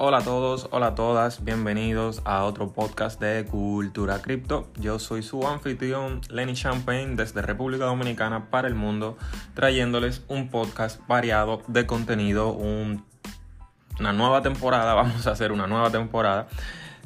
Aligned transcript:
Hola 0.00 0.18
a 0.18 0.22
todos, 0.22 0.68
hola 0.70 0.86
a 0.86 0.94
todas, 0.94 1.42
bienvenidos 1.42 2.22
a 2.24 2.44
otro 2.44 2.72
podcast 2.72 3.20
de 3.20 3.44
Cultura 3.44 4.22
Cripto. 4.22 4.68
Yo 4.76 5.00
soy 5.00 5.24
su 5.24 5.44
anfitrión 5.44 6.20
Lenny 6.30 6.54
Champagne 6.54 7.16
desde 7.16 7.42
República 7.42 7.86
Dominicana 7.86 8.48
para 8.48 8.68
el 8.68 8.76
mundo, 8.76 9.18
trayéndoles 9.54 10.22
un 10.28 10.50
podcast 10.50 11.04
variado 11.08 11.62
de 11.66 11.84
contenido, 11.86 12.52
una 12.52 14.12
nueva 14.12 14.40
temporada, 14.40 14.94
vamos 14.94 15.26
a 15.26 15.32
hacer 15.32 15.50
una 15.50 15.66
nueva 15.66 15.90
temporada. 15.90 16.46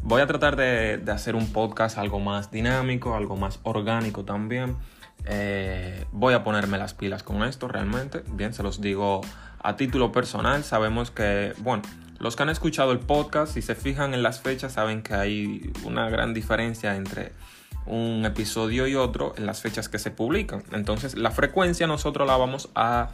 Voy 0.02 0.20
a 0.20 0.26
tratar 0.26 0.56
de, 0.56 1.02
hacer 1.10 1.34
un 1.34 1.50
podcast 1.50 1.96
algo 1.96 2.20
más 2.20 2.50
dinámico, 2.50 3.16
algo 3.16 3.36
más 3.36 3.58
orgánico 3.62 4.26
también. 4.26 4.76
Eh, 5.24 6.04
voy 6.12 6.34
a 6.34 6.44
ponerme 6.44 6.76
las 6.76 6.92
pilas 6.92 7.22
con 7.22 7.42
esto 7.42 7.68
realmente. 7.68 8.22
Bien, 8.34 8.52
se 8.52 8.62
los 8.62 8.82
digo 8.82 9.22
a 9.62 9.76
título 9.76 10.12
personal. 10.12 10.62
Sabemos 10.62 11.10
que, 11.10 11.54
bueno, 11.60 11.84
los 12.22 12.36
que 12.36 12.44
han 12.44 12.50
escuchado 12.50 12.92
el 12.92 13.00
podcast, 13.00 13.54
si 13.54 13.62
se 13.62 13.74
fijan 13.74 14.14
en 14.14 14.22
las 14.22 14.40
fechas, 14.40 14.74
saben 14.74 15.02
que 15.02 15.12
hay 15.14 15.72
una 15.82 16.08
gran 16.08 16.32
diferencia 16.32 16.94
entre 16.94 17.32
un 17.84 18.24
episodio 18.24 18.86
y 18.86 18.94
otro 18.94 19.34
en 19.36 19.44
las 19.44 19.60
fechas 19.60 19.88
que 19.88 19.98
se 19.98 20.12
publican. 20.12 20.62
Entonces 20.70 21.16
la 21.16 21.32
frecuencia 21.32 21.88
nosotros 21.88 22.28
la 22.28 22.36
vamos 22.36 22.70
a, 22.76 23.10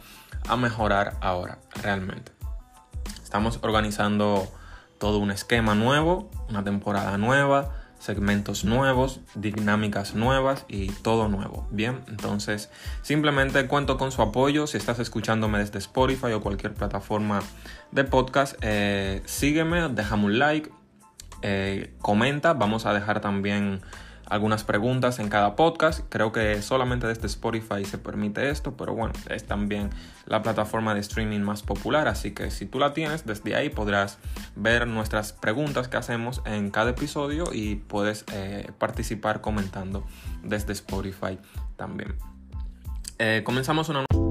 mejorar 0.59 1.17
ahora, 1.21 1.57
realmente. 1.81 2.31
Estamos 3.23 3.57
organizando 3.63 4.47
todo 4.99 5.17
un 5.17 5.31
esquema 5.31 5.73
nuevo, 5.73 6.29
una 6.47 6.63
temporada 6.63 7.17
nueva 7.17 7.78
segmentos 7.99 8.63
nuevos, 8.63 9.19
dinámicas 9.35 10.15
nuevas 10.15 10.65
y 10.67 10.87
todo 10.87 11.27
nuevo. 11.27 11.67
Bien, 11.69 12.01
entonces 12.07 12.71
simplemente 13.01 13.67
cuento 13.67 13.97
con 13.97 14.11
su 14.11 14.21
apoyo. 14.21 14.65
Si 14.65 14.77
estás 14.77 14.99
escuchándome 14.99 15.59
desde 15.59 15.77
Spotify 15.79 16.31
o 16.33 16.41
cualquier 16.41 16.73
plataforma 16.73 17.41
de 17.91 18.03
podcast, 18.05 18.55
eh, 18.61 19.21
sígueme, 19.25 19.89
déjame 19.89 20.25
un 20.25 20.39
like, 20.39 20.71
eh, 21.41 21.93
comenta. 22.01 22.53
Vamos 22.53 22.85
a 22.85 22.93
dejar 22.93 23.21
también 23.21 23.81
algunas 24.29 24.63
preguntas 24.63 25.19
en 25.19 25.29
cada 25.29 25.55
podcast. 25.55 26.01
Creo 26.09 26.31
que 26.31 26.61
solamente 26.61 27.07
desde 27.07 27.27
Spotify 27.27 27.83
se 27.83 27.97
permite 27.97 28.49
esto, 28.49 28.77
pero 28.77 28.93
bueno, 28.93 29.13
es 29.29 29.45
también 29.45 29.89
la 30.25 30.41
plataforma 30.41 30.93
de 30.93 31.01
streaming 31.01 31.39
más 31.39 31.63
popular, 31.63 32.07
así 32.07 32.31
que 32.31 32.51
si 32.51 32.65
tú 32.65 32.79
la 32.79 32.93
tienes, 32.93 33.25
desde 33.25 33.55
ahí 33.55 33.69
podrás 33.69 34.19
ver 34.55 34.87
nuestras 34.87 35.33
preguntas 35.33 35.87
que 35.87 35.97
hacemos 35.97 36.41
en 36.45 36.69
cada 36.69 36.91
episodio 36.91 37.45
y 37.51 37.75
puedes 37.75 38.25
eh, 38.31 38.71
participar 38.77 39.41
comentando 39.41 40.05
desde 40.43 40.73
Spotify 40.73 41.39
también. 41.75 42.15
Eh, 43.17 43.41
comenzamos 43.43 43.89
una 43.89 44.05
nueva 44.09 44.28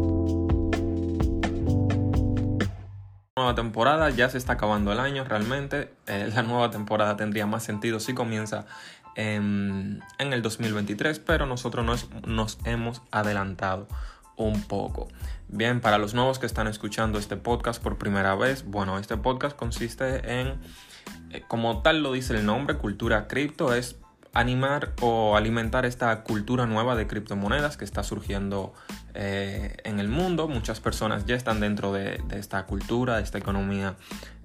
temporada, 3.55 4.11
ya 4.11 4.29
se 4.29 4.39
está 4.39 4.55
acabando 4.55 4.93
el 4.93 5.01
año 5.01 5.25
realmente. 5.25 5.91
Eh, 6.07 6.31
la 6.35 6.43
nueva 6.43 6.71
temporada 6.71 7.17
tendría 7.17 7.47
más 7.47 7.63
sentido 7.63 8.01
si 8.01 8.15
comienza 8.15 8.67
en, 9.15 10.03
el 10.19 10.43
2023, 10.43 11.19
pero 11.19 11.47
nosotros 11.47 11.85
nos, 11.85 12.09
nos 12.27 12.59
hemos 12.65 13.03
adelantado 13.11 13.89
un 14.37 14.63
poco. 14.63 15.09
Bien, 15.49 15.81
para 15.81 15.99
los 15.99 16.15
nuevos 16.15 16.39
que 16.39 16.47
están 16.47 16.69
escuchando 16.69 17.19
este 17.19 17.37
podcast 17.37 17.83
por 17.83 17.99
primera 17.99 18.35
vez, 18.35 18.65
bueno, 18.65 18.99
este 18.99 19.17
podcast 19.17 19.57
consiste 19.57 20.41
en, 20.41 20.61
eh, 21.31 21.43
como 21.49 21.83
tal 21.83 22.03
lo 22.03 22.13
dice 22.13 22.37
el 22.37 22.47
nombre, 22.47 22.77
cultura 22.77 23.27
cripto, 23.27 23.75
es 23.75 23.97
animar 24.35 24.93
o 25.01 25.37
alimentar 25.37 25.87
esta 25.87 26.23
cultura 26.23 26.67
nueva 26.67 26.95
de 26.97 27.07
criptomonedas 27.07 27.77
que 27.77 27.85
está 27.85 28.03
surgiendo 28.03 28.73
eh, 29.15 29.77
en 29.85 30.01
el 30.01 30.09
mundo. 30.09 30.49
Muchas 30.49 30.81
personas 30.81 31.27
ya 31.27 31.35
están 31.35 31.61
dentro 31.61 31.93
de, 31.93 32.21
esta 32.31 32.65
cultura, 32.67 33.17
de 33.17 33.23
esta 33.23 33.39
economía 33.39 33.97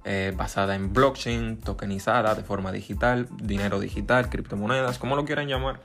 eh, 0.06 0.34
basada 0.36 0.76
en 0.76 0.94
blockchain, 0.94 1.58
tokenizada 1.58 2.36
de 2.36 2.44
forma 2.44 2.72
digital, 2.72 3.28
dinero 3.42 3.80
digital, 3.80 4.30
criptomonedas, 4.30 4.98
como 4.98 5.16
lo 5.16 5.26
quieran 5.26 5.48
llamar. 5.48 5.82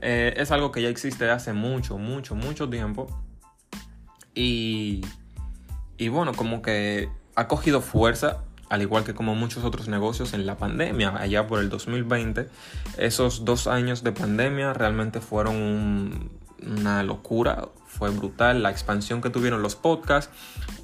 Eh, 0.00 0.34
es 0.36 0.50
algo 0.50 0.72
que 0.72 0.82
ya 0.82 0.88
existe 0.88 1.30
hace 1.30 1.52
mucho, 1.52 1.98
mucho, 1.98 2.34
mucho 2.34 2.68
tiempo. 2.68 3.06
Y, 4.34 5.02
y 5.96 6.08
bueno, 6.08 6.34
como 6.34 6.60
que 6.60 7.08
ha 7.36 7.48
cogido 7.48 7.80
fuerza, 7.80 8.42
al 8.68 8.82
igual 8.82 9.04
que 9.04 9.14
como 9.14 9.34
muchos 9.34 9.64
otros 9.64 9.88
negocios 9.88 10.32
en 10.32 10.46
la 10.46 10.56
pandemia, 10.56 11.16
allá 11.16 11.46
por 11.46 11.60
el 11.60 11.68
2020. 11.68 12.48
Esos 12.98 13.44
dos 13.44 13.66
años 13.66 14.02
de 14.02 14.12
pandemia 14.12 14.72
realmente 14.72 15.20
fueron 15.20 16.30
una 16.66 17.02
locura, 17.02 17.68
fue 17.86 18.10
brutal 18.10 18.62
la 18.62 18.70
expansión 18.70 19.20
que 19.20 19.30
tuvieron 19.30 19.62
los 19.62 19.76
podcasts, 19.76 20.32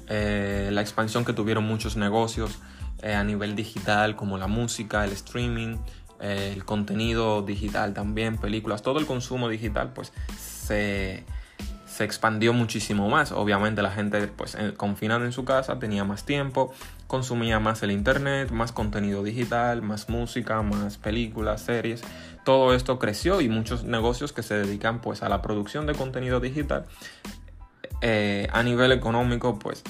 eh, 0.07 0.69
la 0.71 0.81
expansión 0.81 1.25
que 1.25 1.33
tuvieron 1.33 1.65
muchos 1.65 1.97
negocios 1.97 2.59
eh, 3.01 3.13
a 3.13 3.23
nivel 3.23 3.55
digital, 3.55 4.15
como 4.15 4.37
la 4.37 4.47
música, 4.47 5.03
el 5.03 5.11
streaming, 5.11 5.77
eh, 6.21 6.53
el 6.55 6.63
contenido 6.63 7.41
digital 7.41 7.93
también, 7.93 8.37
películas, 8.37 8.81
todo 8.81 8.99
el 8.99 9.05
consumo 9.05 9.49
digital, 9.49 9.91
pues 9.93 10.13
se, 10.39 11.25
expandió 12.01 12.53
muchísimo 12.53 13.09
más. 13.09 13.31
Obviamente 13.31 13.81
la 13.81 13.91
gente, 13.91 14.27
pues 14.27 14.57
confinada 14.77 15.25
en 15.25 15.31
su 15.31 15.45
casa, 15.45 15.79
tenía 15.79 16.03
más 16.03 16.25
tiempo, 16.25 16.73
consumía 17.07 17.59
más 17.59 17.83
el 17.83 17.91
internet, 17.91 18.51
más 18.51 18.71
contenido 18.71 19.23
digital, 19.23 19.81
más 19.81 20.09
música, 20.09 20.61
más 20.61 20.97
películas, 20.97 21.61
series. 21.61 22.03
Todo 22.43 22.73
esto 22.73 22.99
creció 22.99 23.41
y 23.41 23.49
muchos 23.49 23.83
negocios 23.83 24.33
que 24.33 24.43
se 24.43 24.55
dedican 24.55 25.01
pues 25.01 25.23
a 25.23 25.29
la 25.29 25.41
producción 25.41 25.85
de 25.85 25.93
contenido 25.93 26.39
digital 26.39 26.85
eh, 28.01 28.47
a 28.51 28.63
nivel 28.63 28.91
económico, 28.91 29.59
pues 29.59 29.83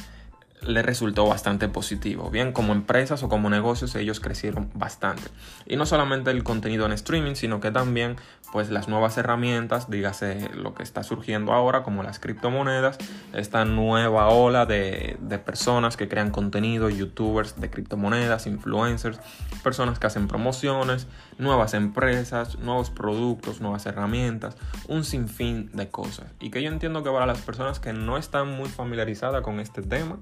le 0.66 0.82
resultó 0.82 1.28
bastante 1.28 1.68
positivo. 1.68 2.30
Bien, 2.30 2.52
como 2.52 2.74
empresas 2.74 3.24
o 3.24 3.30
como 3.30 3.50
negocios 3.50 3.96
ellos 3.96 4.20
crecieron 4.20 4.70
bastante. 4.74 5.24
Y 5.66 5.76
no 5.76 5.86
solamente 5.86 6.32
el 6.32 6.44
contenido 6.44 6.86
en 6.86 6.92
streaming, 6.94 7.36
sino 7.36 7.60
que 7.60 7.72
también 7.72 8.18
pues 8.52 8.70
las 8.70 8.88
nuevas 8.88 9.18
herramientas, 9.18 9.90
dígase 9.90 10.52
lo 10.54 10.76
que 10.76 10.84
está 10.84 11.02
surgiendo 11.02 11.54
ahora 11.54 11.82
como 11.82 12.04
las 12.04 12.20
criptomonedas, 12.20 13.00
esta 13.34 13.66
nueva 13.66 14.28
ola 14.28 14.68
de, 14.68 15.18
de 15.22 15.40
personas 15.40 15.98
que 15.98 16.08
crean 16.08 16.30
contenido, 16.30 16.88
youtubers 16.90 17.60
de 17.60 17.72
criptomonedas, 17.72 18.46
influencers, 18.46 19.20
personas 19.64 19.98
que 19.98 20.06
hacen 20.06 20.28
promociones, 20.28 21.08
nuevas 21.40 21.74
empresas, 21.74 22.60
nuevos 22.60 22.92
productos, 22.92 23.60
nuevas 23.60 23.88
herramientas, 23.88 24.56
un 24.88 25.04
sinfín 25.04 25.72
de 25.74 25.90
cosas. 25.90 26.28
Y 26.40 26.52
que 26.52 26.62
yo 26.62 26.70
entiendo 26.70 27.02
que 27.02 27.10
para 27.10 27.26
las 27.26 27.42
personas 27.42 27.80
que 27.80 27.92
no 27.92 28.18
están 28.18 28.56
muy 28.56 28.70
familiarizadas 28.70 29.42
con 29.42 29.60
este 29.60 29.82
tema, 29.82 30.20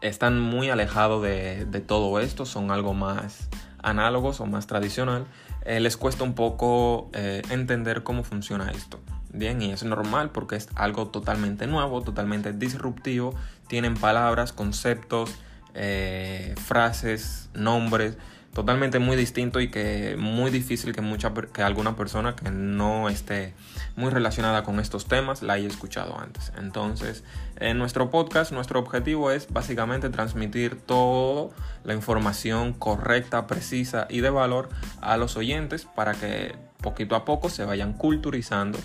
están 0.00 0.40
muy 0.40 0.70
alejados 0.70 1.22
de, 1.22 1.82
todo 1.86 2.20
esto, 2.20 2.46
son 2.46 2.70
algo 2.70 2.94
más 2.94 3.48
análogos 3.82 4.40
o 4.40 4.46
más 4.46 4.66
tradicional, 4.66 5.26
eh, 5.64 5.80
les 5.80 5.96
cuesta 5.96 6.24
un 6.24 6.34
poco 6.34 7.10
eh, 7.12 7.42
entender 7.50 8.02
cómo 8.02 8.24
funciona 8.24 8.70
esto. 8.70 9.00
Bien, 9.30 9.60
y 9.60 9.72
es 9.72 9.84
normal 9.84 10.30
porque 10.30 10.56
es 10.56 10.68
algo 10.74 11.08
totalmente 11.08 11.66
nuevo, 11.66 12.02
totalmente 12.02 12.52
disruptivo, 12.52 13.34
tienen 13.68 13.94
palabras, 13.94 14.52
conceptos, 14.52 15.34
eh, 15.74 16.54
frases, 16.56 17.50
nombres 17.54 18.16
totalmente 18.52 18.98
muy 18.98 19.16
distinto 19.16 19.60
y 19.60 19.68
que 19.68 20.16
muy 20.18 20.50
difícil 20.50 20.92
que, 20.92 21.00
mucha, 21.00 21.32
que 21.52 21.62
alguna 21.62 21.96
persona 21.96 22.34
que 22.34 22.50
no 22.50 23.08
esté 23.08 23.54
muy 23.96 24.10
relacionada 24.10 24.62
con 24.62 24.80
estos 24.80 25.06
temas 25.06 25.42
la 25.42 25.54
haya 25.54 25.68
escuchado 25.68 26.18
antes. 26.18 26.52
Entonces, 26.58 27.24
en 27.56 27.78
nuestro 27.78 28.10
podcast, 28.10 28.52
nuestro 28.52 28.80
objetivo 28.80 29.30
es 29.30 29.52
básicamente 29.52 30.10
transmitir 30.10 30.80
toda 30.80 31.54
la 31.84 31.94
información 31.94 32.72
correcta, 32.72 33.46
precisa 33.46 34.06
y 34.10 34.20
de 34.20 34.30
valor 34.30 34.68
a 35.00 35.16
los 35.16 35.36
oyentes 35.36 35.84
para 35.84 36.14
que 36.14 36.56
poquito 36.80 37.14
a 37.16 37.24
poco 37.24 37.48
se 37.50 37.64
vayan 37.64 37.92
culturizando. 37.92 38.78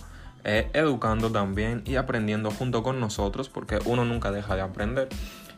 Eh, 0.45 0.69
educando 0.73 1.31
también 1.31 1.83
y 1.85 1.95
aprendiendo 1.95 2.51
junto 2.51 2.83
con 2.83 2.99
nosotros 2.99 3.47
porque 3.47 3.79
uno 3.85 4.03
nunca 4.03 4.29
deja 4.29 4.57
de 4.57 4.61
aprender 4.61 5.07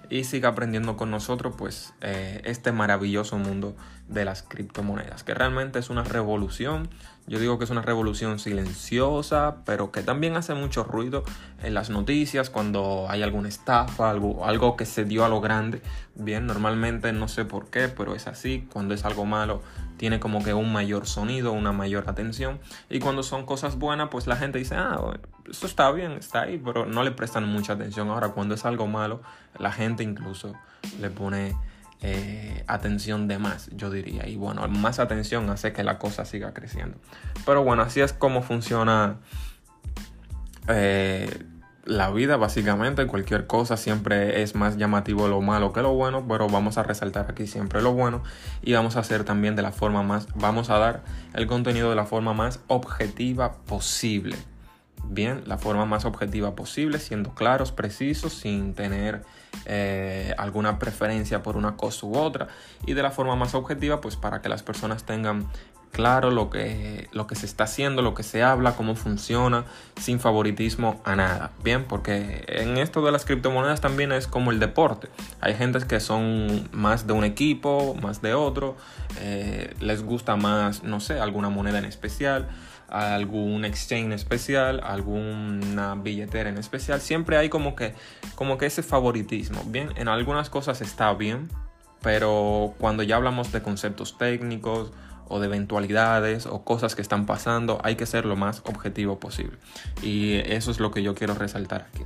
y 0.10 0.24
siga 0.24 0.50
aprendiendo 0.50 0.98
con 0.98 1.12
nosotros 1.12 1.56
pues 1.58 1.94
eh, 2.02 2.42
este 2.46 2.72
maravilloso 2.72 3.38
mundo 3.38 3.76
de 4.08 4.24
las 4.24 4.44
criptomonedas 4.44 5.24
que 5.24 5.34
realmente 5.34 5.80
es 5.80 5.90
una 5.90 6.04
revolución. 6.04 6.90
Yo 7.28 7.40
digo 7.40 7.58
que 7.58 7.64
es 7.64 7.72
una 7.72 7.82
revolución 7.82 8.38
silenciosa 8.38 9.58
pero 9.66 9.92
que 9.92 10.04
también 10.04 10.36
hace 10.36 10.54
mucho 10.54 10.84
ruido 10.84 11.24
en 11.64 11.74
las 11.74 11.90
noticias 11.90 12.52
cuando 12.52 13.08
hay 13.10 13.24
alguna 13.24 13.50
estafa 13.50 14.12
algo, 14.12 14.46
algo 14.46 14.76
que 14.76 14.86
se 14.86 15.06
dio 15.06 15.26
a 15.26 15.30
lo 15.30 15.42
grande. 15.42 15.82
Bien 16.14 16.46
normalmente 16.46 17.12
no 17.14 17.28
sé 17.28 17.46
por 17.46 17.68
qué 17.70 17.88
pero 17.90 18.16
es 18.16 18.28
así. 18.28 18.68
Cuando 18.72 18.94
es 18.94 19.06
algo 19.06 19.26
malo 19.26 19.64
tiene 19.98 20.20
como 20.20 20.44
que 20.44 20.54
un 20.54 20.72
mayor 20.72 21.08
sonido 21.08 21.52
una 21.52 21.72
mayor 21.72 22.08
atención. 22.08 22.60
Y 22.90 23.00
cuando 23.00 23.24
son 23.24 23.46
cosas 23.46 23.80
buenas 23.80 24.10
pues 24.12 24.28
la 24.28 24.36
gente 24.36 24.60
dice 24.60 24.76
ah 24.76 25.00
eso 25.50 25.68
está 25.68 25.92
bien 25.92 26.14
está 26.14 26.42
ahí 26.42 26.60
pero 26.64 26.86
no 26.86 27.04
le 27.04 27.10
prestan 27.10 27.48
mucha 27.48 27.74
atención. 27.74 28.10
Ahora 28.10 28.30
cuando 28.30 28.54
es 28.54 28.66
algo 28.66 28.86
malo 28.86 29.22
la 29.58 29.72
gente 29.72 29.95
incluso 30.04 30.54
le 31.00 31.10
pone 31.10 31.56
eh, 32.02 32.64
atención 32.68 33.28
de 33.28 33.40
más, 33.40 33.70
yo 33.76 33.90
diría. 33.90 34.28
Y 34.28 34.36
bueno, 34.36 34.68
más 34.68 35.00
atención 35.00 35.50
hace 35.50 35.74
que 35.74 35.84
la 35.84 35.98
cosa 35.98 36.26
siga 36.26 36.54
creciendo. 36.54 36.98
Pero 37.46 37.64
bueno, 37.64 37.84
así 37.84 38.02
es 38.02 38.14
como 38.14 38.42
funciona 38.42 39.18
eh, 40.68 41.46
la 41.86 42.10
vida 42.10 42.38
básicamente, 42.38 43.06
cualquier 43.06 43.48
cosa 43.48 43.78
siempre 43.78 44.42
es 44.42 44.56
más 44.56 44.78
llamativo 44.78 45.28
lo 45.28 45.42
malo 45.42 45.72
que 45.72 45.82
lo 45.82 45.94
bueno, 45.94 46.26
pero 46.28 46.48
vamos 46.48 46.78
a 46.78 46.84
resaltar 46.84 47.28
aquí 47.30 47.46
siempre 47.46 47.82
lo 47.82 47.94
bueno 47.94 48.24
y 48.64 48.74
vamos 48.74 48.96
a 48.96 49.02
hacer 49.02 49.24
también 49.24 49.56
de 49.56 49.62
la 49.62 49.72
forma 49.72 50.02
más, 50.02 50.28
vamos 50.36 50.72
a 50.72 50.80
dar 50.80 51.04
el 51.34 51.46
contenido 51.46 51.90
de 51.92 51.96
la 51.96 52.06
forma 52.06 52.34
más 52.34 52.60
objetiva 52.68 53.54
posible. 53.66 54.36
Bien, 55.10 55.44
la 55.46 55.58
forma 55.58 55.86
más 55.86 56.06
objetiva 56.06 56.56
posible, 56.56 57.00
siendo 57.00 57.34
claros, 57.34 57.72
precisos, 57.72 58.34
sin 58.34 58.74
tener 58.74 59.24
eh, 59.66 60.34
alguna 60.38 60.80
preferencia 60.80 61.44
por 61.44 61.58
una 61.58 61.78
cosa 61.78 62.06
u 62.08 62.18
otra. 62.18 62.48
Y 62.86 62.94
de 62.94 63.04
la 63.04 63.12
forma 63.12 63.36
más 63.36 63.56
objetiva 63.56 64.02
pues 64.02 64.16
para 64.16 64.42
que 64.42 64.50
las 64.50 64.64
personas 64.64 65.04
tengan 65.04 65.48
claro 65.96 66.30
lo 66.30 66.50
que, 66.50 67.08
lo 67.14 67.26
que 67.26 67.36
se 67.36 67.46
está 67.46 67.64
haciendo, 67.64 68.02
lo 68.02 68.14
que 68.14 68.24
se 68.24 68.44
habla, 68.44 68.76
cómo 68.76 68.96
funciona, 68.96 69.64
sin 69.98 70.20
favoritismo 70.20 71.00
a 71.06 71.16
nada. 71.16 71.52
Bien, 71.64 71.86
porque 71.86 72.44
en 72.50 72.78
esto 72.78 73.02
de 73.06 73.14
las 73.14 73.24
criptomonedas 73.24 73.80
también 73.80 74.12
es 74.12 74.28
como 74.28 74.52
el 74.52 74.60
deporte. 74.60 75.08
Hay 75.40 75.56
gente 75.56 75.80
que 75.88 76.02
son 76.02 76.68
más 76.74 77.08
de 77.08 77.14
un 77.14 77.24
equipo, 77.24 77.96
más 78.04 78.22
de 78.22 78.34
otro, 78.34 78.76
eh, 79.22 79.74
les 79.80 80.04
gusta 80.04 80.36
más, 80.36 80.84
no 80.84 81.00
sé, 81.00 81.18
alguna 81.18 81.50
moneda 81.50 81.78
en 81.78 81.86
especial 81.86 82.50
algún 82.88 83.66
exchange 83.66 84.14
especial, 84.14 84.80
alguna 84.84 85.96
billetera 85.96 86.50
en 86.50 86.58
especial. 86.58 87.02
Siempre 87.02 87.38
hay 87.38 87.50
como 87.50 87.76
que, 87.76 87.96
como 88.36 88.58
que 88.58 88.66
ese 88.68 88.84
favoritismo. 88.84 89.64
Bien, 89.66 89.90
en 89.96 90.08
algunas 90.08 90.52
cosas 90.52 90.82
está 90.82 91.12
bien, 91.14 91.50
pero 92.02 92.76
cuando 92.78 93.02
ya 93.02 93.16
hablamos 93.16 93.52
de 93.52 93.64
conceptos 93.64 94.20
técnicos 94.20 94.92
o 95.28 95.40
de 95.40 95.48
eventualidades 95.48 96.46
o 96.46 96.64
cosas 96.64 96.96
que 96.96 97.02
están 97.02 97.26
pasando, 97.26 97.80
hay 97.84 97.96
que 97.96 98.06
ser 98.06 98.26
lo 98.26 98.36
más 98.36 98.62
objetivo 98.66 99.20
posible. 99.20 99.58
Y 100.02 100.36
eso 100.46 100.72
es 100.72 100.80
lo 100.80 100.92
que 100.92 101.04
yo 101.04 101.16
quiero 101.16 101.34
resaltar 101.36 101.88
aquí. 101.94 102.04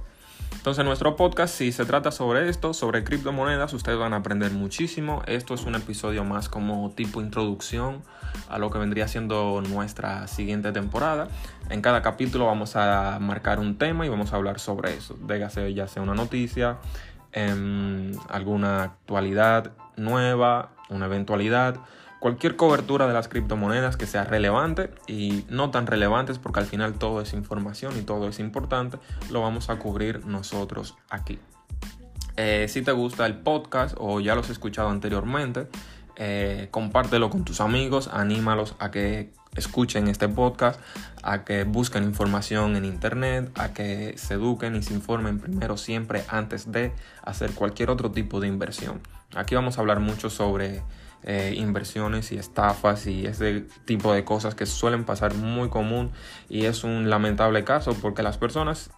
Entonces, 0.59 0.83
nuestro 0.83 1.15
podcast, 1.15 1.55
si 1.55 1.71
se 1.71 1.85
trata 1.85 2.11
sobre 2.11 2.49
esto, 2.49 2.73
sobre 2.73 3.05
criptomonedas, 3.05 3.73
ustedes 3.73 3.97
van 3.97 4.13
a 4.13 4.17
aprender 4.17 4.51
muchísimo. 4.51 5.23
Esto 5.25 5.53
es 5.53 5.63
un 5.63 5.75
episodio 5.75 6.25
más 6.25 6.49
como 6.49 6.91
tipo 6.91 7.21
introducción 7.21 8.03
a 8.49 8.59
lo 8.59 8.69
que 8.69 8.77
vendría 8.77 9.07
siendo 9.07 9.61
nuestra 9.61 10.27
siguiente 10.27 10.73
temporada. 10.73 11.29
En 11.69 11.81
cada 11.81 12.01
capítulo 12.01 12.45
vamos 12.45 12.75
a 12.75 13.19
marcar 13.21 13.59
un 13.59 13.77
tema 13.77 14.05
y 14.05 14.09
vamos 14.09 14.33
a 14.33 14.35
hablar 14.35 14.59
sobre 14.59 14.93
eso. 14.95 15.17
Dígase 15.25 15.73
ya 15.73 15.87
sea 15.87 16.03
una 16.03 16.13
noticia, 16.13 16.79
em, 17.31 18.11
alguna 18.27 18.83
actualidad 18.83 19.71
nueva, 19.95 20.71
una 20.89 21.05
eventualidad 21.05 21.77
cualquier 22.19 22.55
cobertura 22.55 23.07
de 23.07 23.13
las 23.13 23.27
criptomonedas 23.27 23.97
que 23.97 24.05
sea 24.05 24.23
relevante 24.23 24.91
y 25.07 25.45
no 25.49 25.71
tan 25.71 25.87
relevantes 25.87 26.37
porque 26.37 26.59
al 26.59 26.65
final 26.65 26.93
todo 26.93 27.21
es 27.21 27.33
información 27.33 27.97
y 27.97 28.01
todo 28.01 28.27
es 28.27 28.39
importante, 28.39 28.97
lo 29.29 29.41
vamos 29.41 29.69
a 29.69 29.77
cubrir 29.77 30.25
nosotros 30.25 30.95
aquí. 31.09 31.39
Eh, 32.35 32.67
si 32.69 32.81
te 32.81 32.91
gusta 32.91 33.25
el 33.25 33.37
podcast 33.37 33.95
o 33.97 34.19
ya 34.19 34.35
los 34.35 34.45
has 34.45 34.51
escuchado 34.51 34.89
anteriormente, 34.89 35.67
eh, 36.15 36.67
compártelo 36.71 37.29
con 37.29 37.45
tus 37.45 37.61
amigos, 37.61 38.09
anímalos 38.11 38.75
a 38.79 38.91
que 38.91 39.31
escuchen 39.55 40.07
este 40.07 40.27
podcast, 40.27 40.79
a 41.23 41.43
que 41.43 41.63
busquen 41.63 42.03
información 42.03 42.75
en 42.75 42.85
internet, 42.85 43.51
a 43.55 43.73
que 43.73 44.17
se 44.17 44.35
eduquen 44.35 44.75
y 44.75 44.83
se 44.83 44.93
informen 44.93 45.39
primero 45.39 45.77
siempre 45.77 46.23
antes 46.27 46.71
de 46.71 46.93
hacer 47.23 47.51
cualquier 47.51 47.89
otro 47.89 48.11
tipo 48.11 48.39
de 48.39 48.47
inversión. 48.47 49.01
Aquí 49.35 49.55
vamos 49.55 49.77
a 49.77 49.81
hablar 49.81 49.99
mucho 49.99 50.29
sobre 50.29 50.81
eh, 51.23 51.53
inversiones 51.57 52.31
y 52.31 52.37
estafas 52.37 53.05
y 53.07 53.25
ese 53.25 53.65
tipo 53.85 54.13
de 54.13 54.23
cosas 54.23 54.55
que 54.55 54.65
suelen 54.65 55.03
pasar 55.03 55.33
muy 55.33 55.69
común 55.69 56.11
y 56.47 56.65
es 56.65 56.83
un 56.83 57.09
lamentable 57.09 57.63
caso 57.65 57.93
porque 58.01 58.23
las 58.23 58.37
personas 58.37 58.91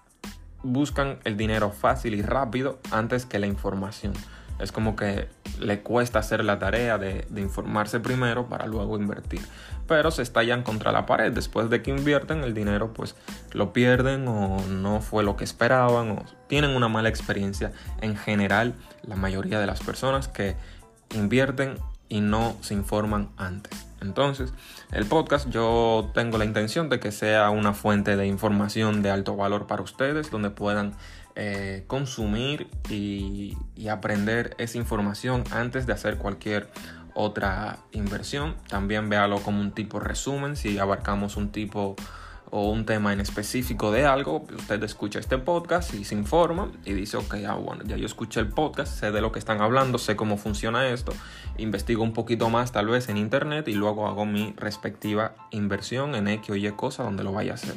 buscan 0.64 1.20
el 1.24 1.38
dinero 1.38 1.72
fácil 1.72 2.14
y 2.14 2.22
rápido 2.22 2.80
antes 2.92 3.26
que 3.26 3.40
la 3.40 3.48
información. 3.48 4.14
Es 4.60 4.72
como 4.72 4.96
que 4.96 5.28
le 5.60 5.82
cuesta 5.82 6.20
hacer 6.20 6.46
la 6.46 6.60
tarea 6.60 7.00
de, 7.00 7.26
de, 7.30 7.42
informarse 7.42 8.00
primero 8.00 8.48
para 8.48 8.68
luego 8.68 8.96
invertir. 8.96 9.42
Pero 9.88 10.12
se 10.12 10.22
estallan 10.22 10.62
contra 10.62 10.92
la 10.92 11.08
pared. 11.08 11.32
Después 11.32 11.72
de 11.72 11.82
que 11.82 11.90
invierten 11.90 12.44
el 12.44 12.54
dinero, 12.54 12.94
pues 12.94 13.16
lo 13.54 13.74
pierden 13.74 14.28
o 14.28 14.62
no 14.68 15.02
fue 15.02 15.24
lo 15.24 15.36
que 15.36 15.44
esperaban 15.44 16.12
o 16.12 16.26
tienen 16.48 16.76
una 16.76 16.88
mala 16.90 17.10
experiencia. 17.10 17.72
En 18.02 18.16
general, 18.16 18.76
la 19.02 19.16
mayoría 19.16 19.60
de 19.60 19.66
las 19.66 19.80
personas 19.80 20.28
que 20.28 20.56
invierten 21.16 21.80
y 22.12 22.20
no 22.20 22.58
se 22.60 22.74
informan 22.74 23.30
antes. 23.38 23.88
Entonces, 24.02 24.54
el 24.92 25.06
podcast 25.06 25.50
yo 25.50 26.12
tengo 26.14 26.38
la 26.38 26.44
intención 26.44 26.90
de 26.90 27.00
que 27.00 27.12
sea 27.14 27.50
una 27.52 27.74
fuente 27.74 28.18
de 28.18 28.28
información 28.28 29.02
de 29.02 29.12
alto 29.12 29.38
valor 29.38 29.66
para 29.66 29.82
ustedes, 29.82 30.30
donde 30.30 30.50
puedan 30.50 30.94
eh, 31.36 31.86
consumir 31.88 32.68
y, 32.90 33.58
y 33.78 33.88
aprender 33.88 34.56
esa 34.58 34.78
información 34.78 35.46
antes 35.52 35.88
de 35.88 35.94
hacer 35.94 36.18
cualquier 36.18 36.70
otra 37.14 37.78
inversión. 37.94 38.56
También 38.68 39.08
véalo 39.08 39.42
como 39.42 39.62
un 39.62 39.72
tipo 39.72 40.02
resumen 40.02 40.58
si 40.58 40.80
abarcamos 40.80 41.38
un 41.38 41.54
tipo 41.54 41.96
o 42.52 42.70
un 42.70 42.86
tema 42.86 43.14
en 43.14 43.22
específico 43.22 43.92
de 43.92 44.06
algo, 44.06 44.46
usted 44.56 44.84
escucha 44.84 45.20
este 45.20 45.38
podcast 45.38 45.94
y 45.94 46.04
se 46.04 46.16
informa 46.16 46.70
y 46.86 46.94
dice, 46.94 47.16
ok, 47.16 47.36
ah, 47.48 47.56
bueno, 47.56 47.84
ya 47.86 47.96
yo 47.96 48.06
escuché 48.06 48.42
el 48.42 48.50
podcast, 48.50 49.00
sé 49.00 49.12
de 49.12 49.22
lo 49.22 49.32
que 49.32 49.40
están 49.40 49.62
hablando, 49.62 49.98
sé 49.98 50.18
cómo 50.18 50.38
funciona 50.38 50.90
esto, 50.90 51.14
investigo 51.58 52.04
un 52.04 52.12
poquito 52.12 52.50
más 52.50 52.74
tal 52.74 52.88
vez 52.88 53.08
en 53.08 53.16
internet 53.16 53.70
y 53.70 53.74
luego 53.74 54.06
hago 54.06 54.26
mi 54.26 54.54
respectiva 54.58 55.34
inversión 55.52 56.14
en 56.14 56.28
X 56.28 56.50
o 56.50 56.56
Y 56.58 56.70
cosa 56.72 57.04
donde 57.04 57.24
lo 57.24 57.32
vaya 57.32 57.54
a 57.54 57.56
hacer. 57.56 57.76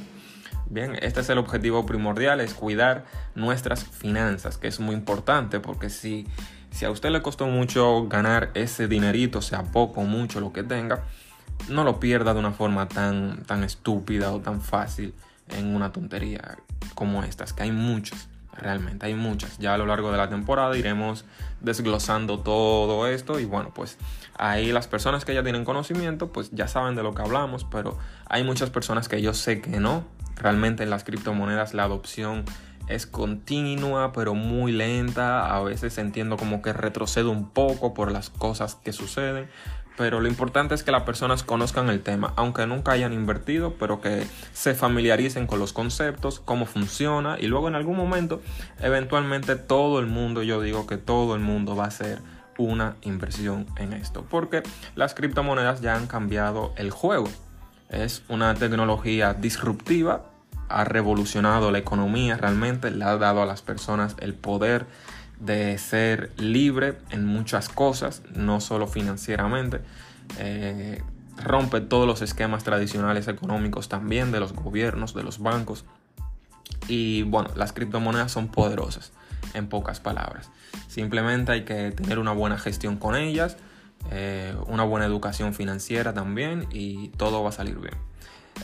Bien, 0.67 0.97
este 1.03 1.21
es 1.21 1.29
el 1.29 1.39
objetivo 1.39 1.87
primordial, 1.87 2.41
es 2.41 2.53
cuidar 2.53 3.05
nuestras 3.37 3.85
finanzas, 3.85 4.59
que 4.59 4.67
es 4.67 4.81
muy 4.81 4.97
importante 4.97 5.61
porque 5.61 5.89
si, 5.89 6.27
si 6.71 6.85
a 6.85 6.91
usted 6.91 7.11
le 7.11 7.23
costó 7.23 7.47
mucho 7.47 8.09
ganar 8.09 8.51
ese 8.55 8.89
dinerito, 8.89 9.41
sea 9.41 9.63
poco 9.63 10.03
mucho 10.03 10.41
lo 10.41 10.53
que 10.53 10.65
tenga, 10.65 11.05
no 11.69 11.85
lo 11.85 12.01
pierda 12.01 12.35
de 12.35 12.41
una 12.41 12.53
forma 12.53 12.89
tan, 12.89 13.43
tan 13.45 13.65
estúpida 13.65 14.33
o 14.33 14.41
tan 14.41 14.61
fácil 14.61 15.15
en 15.49 15.75
una 15.75 15.93
tontería 15.93 16.59
como 16.95 17.23
estas, 17.23 17.53
que 17.53 17.65
hay 17.65 17.73
muchas, 17.73 18.29
realmente 18.53 19.07
hay 19.07 19.15
muchas. 19.15 19.59
Ya 19.59 19.75
a 19.75 19.79
lo 19.79 19.87
largo 19.87 20.11
de 20.11 20.19
la 20.19 20.29
temporada 20.29 20.77
iremos 20.77 21.25
desglosando 21.61 22.41
todo 22.41 23.07
esto 23.07 23.41
y 23.41 23.45
bueno, 23.45 23.73
pues 23.75 23.99
ahí 24.37 24.73
las 24.73 24.89
personas 24.89 25.25
que 25.25 25.35
ya 25.35 25.43
tienen 25.43 25.65
conocimiento, 25.65 26.33
pues 26.33 26.51
ya 26.53 26.69
saben 26.69 26.95
de 26.95 27.03
lo 27.03 27.15
que 27.15 27.23
hablamos, 27.23 27.65
pero 27.65 27.99
hay 28.27 28.45
muchas 28.45 28.71
personas 28.71 29.09
que 29.09 29.21
yo 29.23 29.35
sé 29.35 29.61
que 29.61 29.81
no. 29.81 30.05
Realmente 30.37 30.83
en 30.83 30.91
las 30.91 31.05
criptomonedas 31.05 31.75
la 31.75 31.85
adopción 31.85 32.45
es 32.89 33.07
continua 33.07 34.13
pero 34.13 34.35
muy 34.35 34.73
lenta, 34.73 35.55
a 35.55 35.63
veces 35.63 35.97
entiendo 35.99 36.37
como 36.37 36.61
que 36.61 36.73
retrocedo 36.73 37.31
un 37.31 37.49
poco 37.51 37.95
por 37.95 38.13
las 38.13 38.31
cosas 38.31 38.75
que 38.75 38.93
suceden, 38.93 39.49
pero 39.97 40.21
lo 40.21 40.29
importante 40.29 40.75
es 40.75 40.83
que 40.83 40.91
las 40.91 41.03
personas 41.05 41.43
conozcan 41.43 41.89
el 41.89 42.03
tema, 42.03 42.33
aunque 42.37 42.67
nunca 42.67 42.93
hayan 42.93 43.13
invertido, 43.13 43.75
pero 43.79 44.01
que 44.01 44.27
se 44.53 44.75
familiaricen 44.75 45.47
con 45.47 45.59
los 45.59 45.73
conceptos, 45.73 46.41
cómo 46.41 46.67
funciona 46.67 47.37
y 47.39 47.47
luego 47.47 47.69
en 47.69 47.75
algún 47.75 47.97
momento, 47.97 48.43
eventualmente 48.81 49.57
todo 49.57 50.01
el 50.01 50.07
mundo, 50.07 50.43
yo 50.43 50.61
digo 50.61 50.87
que 50.87 50.97
todo 50.97 51.35
el 51.35 51.41
mundo 51.41 51.77
va 51.77 51.85
a 51.85 51.89
hacer 51.89 52.19
una 52.59 52.97
inversión 53.03 53.67
en 53.77 53.93
esto, 53.93 54.25
porque 54.29 54.63
las 54.95 55.15
criptomonedas 55.15 55.81
ya 55.81 55.97
han 55.97 56.07
cambiado 56.07 56.73
el 56.77 56.91
juego. 56.91 57.29
Es 57.89 58.23
una 58.29 58.55
tecnología 58.55 59.35
disruptiva, 59.35 60.31
ha 60.69 60.85
revolucionado 60.85 61.71
la 61.71 61.79
economía 61.79 62.37
realmente, 62.37 62.91
le 62.91 63.05
ha 63.05 63.17
dado 63.17 63.43
a 63.43 63.47
las 63.47 63.63
personas 63.63 64.17
el 64.21 64.35
poder 64.35 64.87
de 65.41 65.77
ser 65.79 66.31
libre 66.39 66.95
en 67.11 67.27
muchas 67.27 67.69
cosas, 67.69 68.23
no 68.35 68.61
solo 68.61 68.87
financieramente. 68.87 69.81
Eh, 70.39 71.03
rompe 71.43 71.81
todos 71.81 72.07
los 72.07 72.23
esquemas 72.23 72.65
tradicionales 72.65 73.29
económicos 73.29 73.89
también 73.89 74.33
de 74.33 74.41
los 74.41 74.53
gobiernos, 74.53 75.15
de 75.15 75.23
los 75.23 75.39
bancos. 75.39 75.85
Y 76.89 77.23
bueno, 77.23 77.51
las 77.57 77.73
criptomonedas 77.73 78.33
son 78.33 78.49
poderosas, 78.49 79.13
en 79.55 79.69
pocas 79.69 80.01
palabras. 80.01 80.51
Simplemente 80.89 81.53
hay 81.53 81.65
que 81.65 81.93
tener 81.93 82.19
una 82.19 82.33
buena 82.33 82.59
gestión 82.59 82.97
con 82.97 83.17
ellas, 83.17 83.57
eh, 84.11 84.55
una 84.67 84.85
buena 84.85 85.07
educación 85.07 85.55
financiera 85.55 86.13
también 86.13 86.67
y 86.71 87.09
todo 87.11 87.43
va 87.43 87.49
a 87.49 87.53
salir 87.53 87.79
bien. 87.79 87.95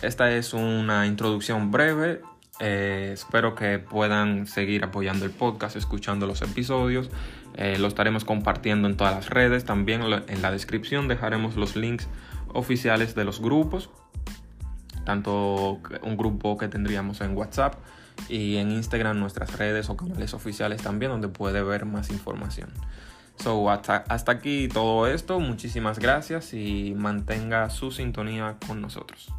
Esta 0.02 0.30
es 0.30 0.54
una 0.54 1.06
introducción 1.06 1.70
breve 1.70 2.22
eh, 2.61 3.11
espero 3.14 3.55
que 3.55 3.79
puedan 3.79 4.47
seguir 4.47 4.85
apoyando 4.85 5.25
el 5.25 5.31
podcast, 5.31 5.76
escuchando 5.76 6.26
los 6.26 6.43
episodios. 6.43 7.11
Eh, 7.57 7.79
lo 7.79 7.88
estaremos 7.88 8.25
compartiendo 8.25 8.87
en 8.87 8.97
todas 8.97 9.14
las 9.14 9.31
redes. 9.31 9.64
También 9.64 10.02
en 10.02 10.43
la 10.43 10.50
descripción 10.50 11.09
dejaremos 11.09 11.57
los 11.57 11.75
links 11.75 12.07
oficiales 12.52 13.14
de 13.14 13.25
los 13.25 13.40
grupos. 13.40 13.90
Tanto 15.05 15.81
un 16.02 16.17
grupo 16.17 16.59
que 16.59 16.69
tendríamos 16.69 17.23
en 17.23 17.37
WhatsApp 17.37 17.75
y 18.29 18.57
en 18.57 18.71
Instagram 18.71 19.19
nuestras 19.19 19.57
redes 19.57 19.88
o 19.88 19.97
canales 19.97 20.35
oficiales 20.35 20.83
también 20.83 21.11
donde 21.11 21.29
puede 21.29 21.62
ver 21.62 21.87
más 21.87 22.11
información. 22.11 22.71
So, 23.37 23.71
hasta, 23.71 24.05
hasta 24.09 24.33
aquí 24.33 24.69
todo 24.69 25.07
esto. 25.07 25.40
Muchísimas 25.40 25.99
gracias 25.99 26.52
y 26.52 26.95
mantenga 26.95 27.71
su 27.71 27.90
sintonía 27.90 28.59
con 28.67 28.83
nosotros. 28.83 29.33